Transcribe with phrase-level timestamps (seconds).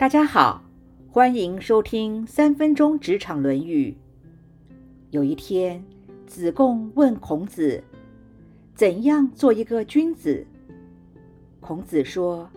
[0.00, 0.62] 大家好，
[1.10, 3.94] 欢迎收听三分钟职场论语。
[5.10, 5.84] 有一天，
[6.26, 7.84] 子贡问孔子
[8.74, 10.46] ：“怎样做一个君子？”
[11.60, 12.48] 孔子说：“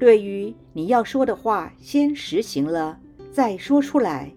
[0.00, 2.98] 对于你要说的话，先实行了，
[3.30, 4.32] 再说出来，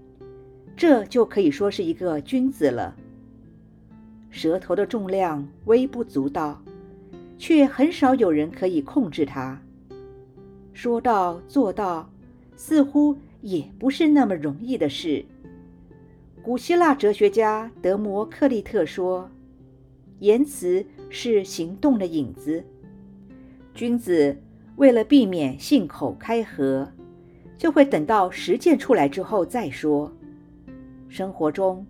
[0.75, 2.93] 这就可以说是一个君子了。
[4.29, 6.61] 舌头的重量微不足道，
[7.37, 9.61] 却很少有人可以控制它。
[10.73, 12.09] 说到做到。”
[12.59, 15.23] 似乎也不是那么容易的事。
[16.43, 19.31] 古希腊哲学家德摩克利特说
[20.19, 22.61] ：“言辞是行动的影子。”
[23.73, 24.35] 君子
[24.75, 26.91] 为了避免信口开河，
[27.57, 30.13] 就会等到实践出来之后再说。
[31.07, 31.87] 生活中，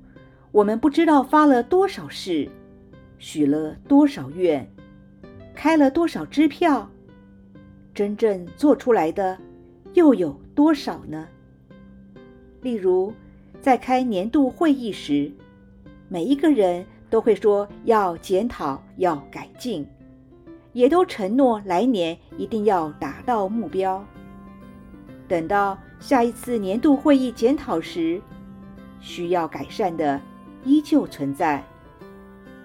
[0.52, 2.48] 我们不知道发了多少誓，
[3.18, 4.70] 许了多少愿，
[5.56, 6.88] 开了多少支票，
[7.92, 9.36] 真正做出来的
[9.94, 10.40] 又有？
[10.56, 11.26] 多少呢？
[12.62, 13.14] 例如，
[13.62, 15.32] 在开年度会议时，
[16.10, 19.88] 每一个人都会说要检讨、要改进，
[20.74, 24.06] 也都承诺来年一定要达到目标。
[25.30, 28.22] 等到下一次年度会议检讨时，
[29.00, 30.20] 需要改善的
[30.66, 31.64] 依旧存在，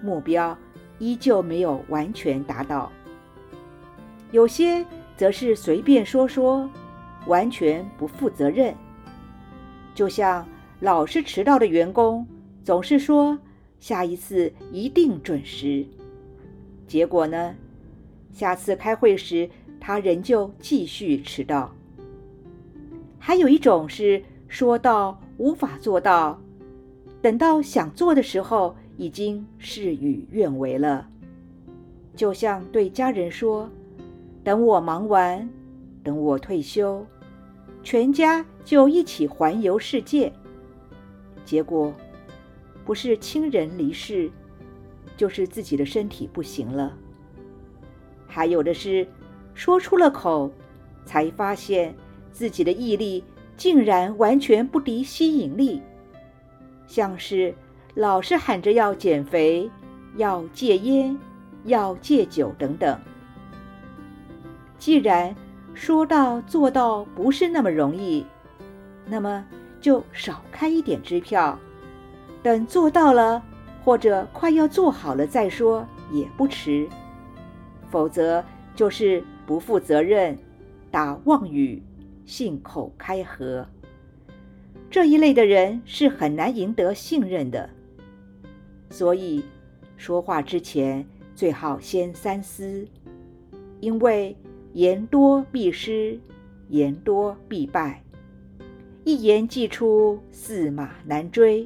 [0.01, 0.57] 目标
[0.99, 2.91] 依旧没有完全达到。
[4.31, 6.69] 有些则是随便说说。
[7.27, 8.73] 完全不负责任，
[9.93, 10.47] 就像
[10.79, 12.25] 老是迟到的员工，
[12.63, 13.37] 总是说
[13.79, 15.85] 下一次一定准时，
[16.87, 17.55] 结果呢，
[18.31, 21.73] 下次开会时他仍旧继续迟到。
[23.17, 26.39] 还有一种是说到无法做到，
[27.21, 31.09] 等到想做的时候已经事与愿违了，
[32.15, 33.67] 就像对家人说
[34.43, 35.49] ：“等我忙完，
[36.03, 37.03] 等我退休。”
[37.85, 40.33] 全家就一起环游世界，
[41.45, 41.93] 结果
[42.83, 44.27] 不是亲人离世，
[45.15, 46.97] 就是自己的身体不行了。
[48.27, 49.07] 还有的是
[49.53, 50.51] 说出了口，
[51.05, 51.95] 才发现
[52.31, 53.23] 自己的毅力
[53.55, 55.79] 竟然完全不敌吸引力，
[56.87, 57.53] 像是
[57.93, 59.69] 老是喊着要减肥、
[60.17, 61.15] 要戒烟、
[61.65, 62.99] 要戒酒等等。
[64.79, 65.35] 既然
[65.75, 68.25] 说到做到不是那么容易，
[69.05, 69.45] 那么
[69.81, 71.59] 就少开一点支票，
[72.41, 73.43] 等做到了
[73.83, 76.87] 或者快要做好了再说也不迟。
[77.91, 78.43] 否则
[78.73, 80.37] 就是不负责任、
[80.89, 81.83] 打妄语、
[82.25, 83.67] 信口开河。
[84.89, 87.69] 这一类的人是很难赢得信任的。
[88.89, 89.43] 所以
[89.97, 91.05] 说话之前
[91.35, 92.87] 最好先三思，
[93.81, 94.35] 因为。
[94.75, 96.19] 言多必失，
[96.67, 98.03] 言多必败。
[99.05, 101.65] 一言既出，驷马难追。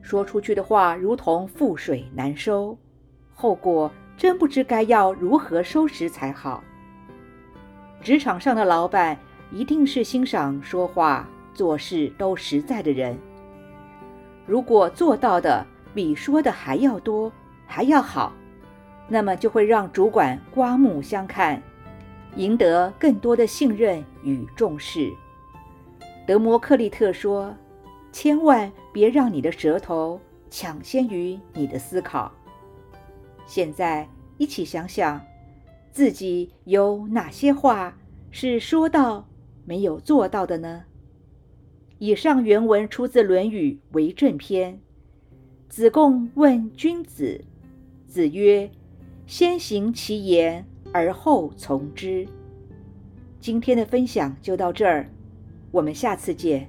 [0.00, 2.78] 说出去的话如同覆水难收，
[3.34, 6.64] 后果真不知该要如何收拾才好。
[8.00, 9.18] 职场上的老板
[9.52, 13.14] 一定是欣赏说话做事都实在的人。
[14.46, 17.30] 如果做到的比说的还要多，
[17.66, 18.32] 还要好，
[19.06, 21.62] 那么就会让主管刮目相看。
[22.36, 25.12] 赢得更多的信任与重视。
[26.26, 27.54] 德摩克利特说
[28.12, 30.20] ：“千万别让你的舌头
[30.50, 32.32] 抢先于你的思考。”
[33.46, 34.08] 现在
[34.38, 35.24] 一起想想，
[35.92, 37.96] 自己有哪些话
[38.30, 39.26] 是说到
[39.64, 40.84] 没有做到的呢？
[41.98, 44.74] 以上原文出自《论语·为政篇》。
[45.68, 47.44] 子贡问君子，
[48.06, 48.70] 子曰
[49.26, 52.26] ：“先行其言。”而后从之。
[53.38, 55.08] 今天的分享就到这儿，
[55.70, 56.68] 我们下次见。